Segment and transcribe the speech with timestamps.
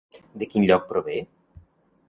[0.43, 1.21] De quin lloc prové?